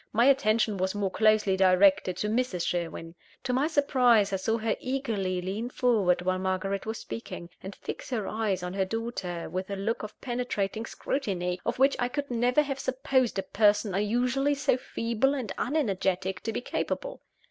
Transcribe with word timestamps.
My 0.11 0.25
attention 0.25 0.77
was 0.77 0.95
more 0.95 1.11
closely 1.11 1.55
directed 1.55 2.17
to 2.17 2.27
Mrs. 2.27 2.65
Sherwin. 2.65 3.13
To 3.43 3.53
my 3.53 3.67
surprise, 3.67 4.33
I 4.33 4.37
saw 4.37 4.57
her 4.57 4.75
eagerly 4.79 5.43
lean 5.43 5.69
forward 5.69 6.23
while 6.23 6.39
Margaret 6.39 6.87
was 6.87 6.97
speaking, 6.97 7.51
and 7.61 7.75
fix 7.75 8.09
her 8.09 8.27
eyes 8.27 8.63
on 8.63 8.73
her 8.73 8.83
daughter 8.83 9.47
with 9.47 9.69
a 9.69 9.75
look 9.75 10.01
of 10.01 10.19
penetrating 10.19 10.87
scrutiny, 10.87 11.61
of 11.67 11.77
which 11.77 11.95
I 11.99 12.07
could 12.07 12.31
never 12.31 12.63
have 12.63 12.79
supposed 12.79 13.37
a 13.37 13.43
person 13.43 13.93
usually 14.03 14.55
so 14.55 14.75
feeble 14.75 15.35
and 15.35 15.53
unenergetic 15.59 16.39
to 16.45 16.51
be 16.51 16.61
capable. 16.61 17.21